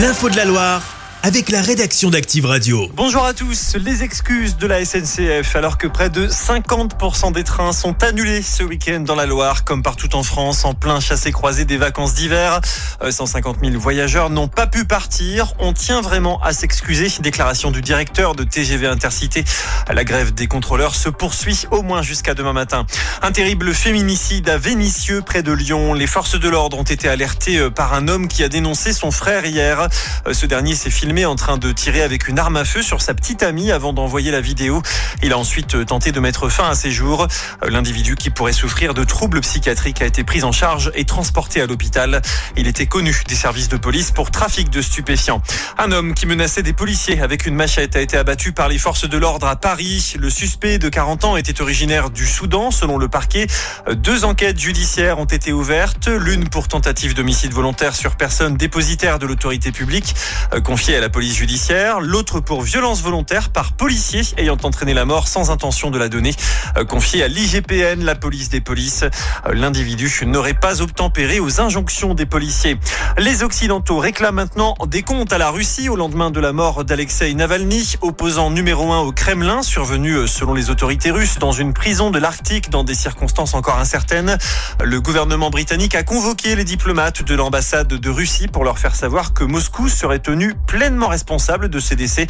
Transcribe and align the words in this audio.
L'info 0.00 0.30
de 0.30 0.36
la 0.36 0.46
Loire 0.46 0.89
avec 1.22 1.50
la 1.50 1.60
rédaction 1.60 2.08
d'Active 2.08 2.46
Radio. 2.46 2.90
Bonjour 2.94 3.24
à 3.24 3.34
tous. 3.34 3.76
Les 3.76 4.02
excuses 4.02 4.56
de 4.56 4.66
la 4.66 4.84
SNCF 4.84 5.54
alors 5.54 5.76
que 5.76 5.86
près 5.86 6.08
de 6.08 6.26
50% 6.26 7.32
des 7.32 7.44
trains 7.44 7.72
sont 7.72 8.02
annulés 8.02 8.40
ce 8.40 8.62
week-end 8.62 9.00
dans 9.00 9.14
la 9.14 9.26
Loire, 9.26 9.64
comme 9.64 9.82
partout 9.82 10.14
en 10.14 10.22
France, 10.22 10.64
en 10.64 10.72
plein 10.72 10.98
chassé-croisé 10.98 11.66
des 11.66 11.76
vacances 11.76 12.14
d'hiver. 12.14 12.60
150 13.08 13.56
euh, 13.56 13.68
000 13.68 13.80
voyageurs 13.80 14.30
n'ont 14.30 14.48
pas 14.48 14.66
pu 14.66 14.86
partir. 14.86 15.52
On 15.58 15.74
tient 15.74 16.00
vraiment 16.00 16.40
à 16.42 16.52
s'excuser. 16.52 17.08
Déclaration 17.20 17.70
du 17.70 17.82
directeur 17.82 18.34
de 18.34 18.44
TGV 18.44 18.86
Intercité. 18.86 19.44
La 19.92 20.04
grève 20.04 20.32
des 20.32 20.46
contrôleurs 20.46 20.94
se 20.94 21.10
poursuit 21.10 21.66
au 21.70 21.82
moins 21.82 22.00
jusqu'à 22.00 22.32
demain 22.32 22.54
matin. 22.54 22.86
Un 23.20 23.32
terrible 23.32 23.74
féminicide 23.74 24.48
à 24.48 24.56
Vénissieux, 24.56 25.20
près 25.20 25.42
de 25.42 25.52
Lyon. 25.52 25.92
Les 25.92 26.06
forces 26.06 26.40
de 26.40 26.48
l'ordre 26.48 26.78
ont 26.78 26.82
été 26.82 27.08
alertées 27.08 27.58
euh, 27.58 27.70
par 27.70 27.92
un 27.92 28.08
homme 28.08 28.26
qui 28.26 28.42
a 28.42 28.48
dénoncé 28.48 28.94
son 28.94 29.10
frère 29.10 29.44
hier. 29.44 29.86
Euh, 30.26 30.32
ce 30.32 30.46
dernier 30.46 30.74
s'est 30.74 30.88
filmé 30.88 31.09
en 31.10 31.34
train 31.34 31.58
de 31.58 31.72
tirer 31.72 32.02
avec 32.02 32.28
une 32.28 32.38
arme 32.38 32.56
à 32.56 32.64
feu 32.64 32.82
sur 32.82 33.02
sa 33.02 33.14
petite 33.14 33.42
amie 33.42 33.72
avant 33.72 33.92
d'envoyer 33.92 34.30
la 34.30 34.40
vidéo. 34.40 34.80
Il 35.22 35.32
a 35.32 35.38
ensuite 35.38 35.74
euh, 35.74 35.84
tenté 35.84 36.12
de 36.12 36.20
mettre 36.20 36.48
fin 36.48 36.70
à 36.70 36.76
ses 36.76 36.92
jours. 36.92 37.26
Euh, 37.64 37.68
l'individu 37.68 38.14
qui 38.14 38.30
pourrait 38.30 38.52
souffrir 38.52 38.94
de 38.94 39.02
troubles 39.02 39.40
psychiatriques 39.40 40.00
a 40.02 40.06
été 40.06 40.22
pris 40.22 40.44
en 40.44 40.52
charge 40.52 40.92
et 40.94 41.04
transporté 41.04 41.60
à 41.60 41.66
l'hôpital. 41.66 42.22
Il 42.56 42.68
était 42.68 42.86
connu 42.86 43.22
des 43.26 43.34
services 43.34 43.68
de 43.68 43.76
police 43.76 44.12
pour 44.12 44.30
trafic 44.30 44.70
de 44.70 44.80
stupéfiants. 44.80 45.42
Un 45.78 45.90
homme 45.90 46.14
qui 46.14 46.26
menaçait 46.26 46.62
des 46.62 46.72
policiers 46.72 47.20
avec 47.20 47.44
une 47.44 47.56
machette 47.56 47.96
a 47.96 48.00
été 48.00 48.16
abattu 48.16 48.52
par 48.52 48.68
les 48.68 48.78
forces 48.78 49.08
de 49.08 49.18
l'ordre 49.18 49.48
à 49.48 49.56
Paris. 49.56 50.14
Le 50.16 50.30
suspect 50.30 50.78
de 50.78 50.88
40 50.88 51.24
ans 51.24 51.36
était 51.36 51.60
originaire 51.60 52.10
du 52.10 52.24
Soudan 52.24 52.70
selon 52.70 52.98
le 52.98 53.08
parquet. 53.08 53.48
Euh, 53.88 53.96
deux 53.96 54.24
enquêtes 54.24 54.60
judiciaires 54.60 55.18
ont 55.18 55.24
été 55.24 55.52
ouvertes, 55.52 56.06
l'une 56.06 56.48
pour 56.48 56.68
tentative 56.68 57.14
d'homicide 57.14 57.52
volontaire 57.52 57.96
sur 57.96 58.14
personne 58.14 58.56
dépositaire 58.56 59.18
de 59.18 59.26
l'autorité 59.26 59.72
publique 59.72 60.14
confiée 60.62 60.96
à 60.96 60.99
la 61.00 61.08
police 61.08 61.34
judiciaire, 61.34 62.00
l'autre 62.00 62.40
pour 62.40 62.62
violence 62.62 63.02
volontaire 63.02 63.48
par 63.48 63.72
policier 63.72 64.20
ayant 64.36 64.58
entraîné 64.62 64.92
la 64.92 65.04
mort 65.04 65.28
sans 65.28 65.50
intention 65.50 65.90
de 65.90 65.98
la 65.98 66.08
donner, 66.08 66.34
euh, 66.76 66.84
confié 66.84 67.22
à 67.22 67.28
l'IGPN, 67.28 68.04
la 68.04 68.14
police 68.14 68.50
des 68.50 68.60
polices. 68.60 69.04
Euh, 69.46 69.54
l'individu 69.54 70.10
n'aurait 70.26 70.54
pas 70.54 70.82
obtempéré 70.82 71.40
aux 71.40 71.60
injonctions 71.60 72.14
des 72.14 72.26
policiers. 72.26 72.78
Les 73.18 73.42
Occidentaux 73.42 73.98
réclament 73.98 74.34
maintenant 74.34 74.74
des 74.86 75.02
comptes 75.02 75.32
à 75.32 75.38
la 75.38 75.50
Russie 75.50 75.88
au 75.88 75.96
lendemain 75.96 76.30
de 76.30 76.40
la 76.40 76.52
mort 76.52 76.84
d'Alexei 76.84 77.32
Navalny, 77.34 77.94
opposant 78.02 78.50
numéro 78.50 78.92
un 78.92 79.00
au 79.00 79.12
Kremlin, 79.12 79.62
survenu 79.62 80.12
euh, 80.12 80.26
selon 80.26 80.52
les 80.52 80.68
autorités 80.68 81.10
russes 81.10 81.38
dans 81.38 81.52
une 81.52 81.72
prison 81.72 82.10
de 82.10 82.18
l'Arctique 82.18 82.68
dans 82.68 82.84
des 82.84 82.94
circonstances 82.94 83.54
encore 83.54 83.78
incertaines. 83.78 84.36
Le 84.82 85.00
gouvernement 85.00 85.48
britannique 85.48 85.94
a 85.94 86.02
convoqué 86.02 86.56
les 86.56 86.64
diplomates 86.64 87.22
de 87.22 87.34
l'ambassade 87.34 87.88
de 87.88 88.10
Russie 88.10 88.48
pour 88.48 88.64
leur 88.64 88.78
faire 88.78 88.94
savoir 88.94 89.32
que 89.32 89.44
Moscou 89.44 89.88
serait 89.88 90.18
tenu 90.18 90.54
pleinement 90.66 90.89
responsable 90.98 91.68
de 91.68 91.78
ces 91.78 91.96
décès. 91.96 92.26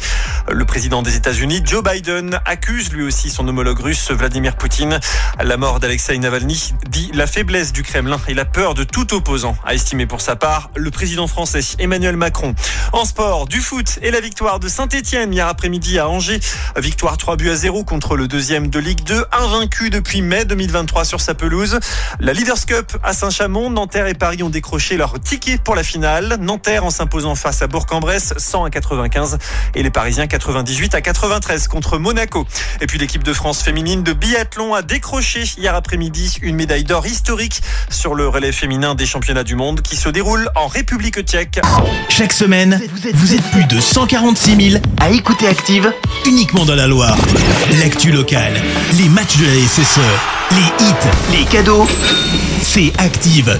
Le 0.49 0.65
président 0.65 1.01
des 1.01 1.15
États-Unis, 1.15 1.61
Joe 1.65 1.83
Biden, 1.83 2.39
accuse 2.45 2.91
lui 2.91 3.03
aussi 3.03 3.29
son 3.29 3.47
homologue 3.47 3.79
russe, 3.79 4.11
Vladimir 4.11 4.55
Poutine. 4.55 4.99
La 5.41 5.57
mort 5.57 5.79
d'Alexei 5.79 6.17
Navalny 6.17 6.73
dit 6.89 7.11
la 7.13 7.27
faiblesse 7.27 7.73
du 7.73 7.83
Kremlin 7.83 8.19
et 8.27 8.33
la 8.33 8.45
peur 8.45 8.73
de 8.73 8.83
tout 8.83 9.13
opposant, 9.13 9.55
a 9.65 9.73
estimé 9.73 10.05
pour 10.05 10.21
sa 10.21 10.35
part 10.35 10.69
le 10.75 10.91
président 10.91 11.27
français 11.27 11.61
Emmanuel 11.79 12.17
Macron. 12.17 12.53
En 12.93 13.05
sport, 13.05 13.47
du 13.47 13.59
foot 13.59 13.99
et 14.01 14.11
la 14.11 14.21
victoire 14.21 14.59
de 14.59 14.67
Saint-Etienne 14.67 15.33
hier 15.33 15.47
après-midi 15.47 15.99
à 15.99 16.09
Angers. 16.09 16.39
Victoire 16.77 17.17
3 17.17 17.35
buts 17.37 17.49
à 17.49 17.55
0 17.55 17.83
contre 17.83 18.15
le 18.15 18.27
deuxième 18.27 18.69
de 18.69 18.79
Ligue 18.79 19.03
2, 19.03 19.25
invaincu 19.31 19.89
depuis 19.89 20.21
mai 20.21 20.45
2023 20.45 21.05
sur 21.05 21.21
sa 21.21 21.33
pelouse. 21.33 21.79
La 22.19 22.33
Leaders 22.33 22.65
Cup 22.65 22.97
à 23.03 23.13
Saint-Chamond, 23.13 23.69
Nanterre 23.69 24.07
et 24.07 24.13
Paris 24.13 24.43
ont 24.43 24.49
décroché 24.49 24.97
leur 24.97 25.19
ticket 25.19 25.57
pour 25.57 25.75
la 25.75 25.83
finale. 25.83 26.37
Nanterre 26.39 26.85
en 26.85 26.89
s'imposant 26.89 27.35
face 27.35 27.61
à 27.61 27.67
Bourg-en-Bresse 27.67 28.33
à 28.59 28.69
95 28.69 29.37
et 29.75 29.83
les 29.83 29.89
Parisiens 29.89 30.27
98 30.27 30.93
à 30.93 31.01
93 31.01 31.67
contre 31.69 31.97
Monaco. 31.97 32.45
Et 32.81 32.87
puis 32.87 32.99
l'équipe 32.99 33.23
de 33.23 33.33
France 33.33 33.61
féminine 33.61 34.03
de 34.03 34.11
biathlon 34.11 34.73
a 34.73 34.81
décroché 34.81 35.43
hier 35.57 35.73
après-midi 35.73 36.37
une 36.41 36.57
médaille 36.57 36.83
d'or 36.83 37.07
historique 37.07 37.61
sur 37.89 38.13
le 38.13 38.27
relais 38.27 38.51
féminin 38.51 38.93
des 38.93 39.05
championnats 39.05 39.45
du 39.45 39.55
monde 39.55 39.81
qui 39.81 39.95
se 39.95 40.09
déroule 40.09 40.49
en 40.55 40.67
République 40.67 41.21
tchèque. 41.21 41.61
Chaque 42.09 42.33
semaine, 42.33 42.81
vous 43.13 43.33
êtes, 43.33 43.41
plus 43.51 43.65
de 43.65 43.79
146 43.79 44.71
000 44.71 44.83
à 44.99 45.09
écouter 45.09 45.47
Active 45.47 45.91
uniquement 46.25 46.65
dans 46.65 46.75
la 46.75 46.87
Loire. 46.87 47.17
L'actu 47.79 48.11
locale, 48.11 48.53
les 48.97 49.09
matchs 49.09 49.37
de 49.37 49.45
la 49.45 49.67
SSE, 49.67 49.99
les 50.51 50.85
hits, 50.85 51.39
les 51.39 51.45
cadeaux, 51.45 51.87
c'est 52.61 52.91
Active. 52.97 53.59